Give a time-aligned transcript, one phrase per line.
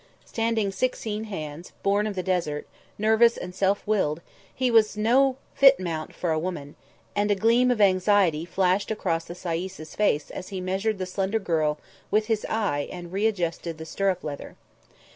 [0.25, 2.65] Standing sixteen hands, born of the desert,
[2.97, 4.19] nervous and self willed,
[4.51, 6.73] he was no fit mount for a woman,
[7.15, 11.37] and a gleam of anxiety flashed across the sayis's face as he measured the slender
[11.37, 11.77] girl
[12.09, 14.55] with his eye and re adjusted the stirrup leather.